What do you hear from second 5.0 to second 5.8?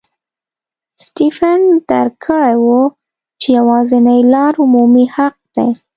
حق دی.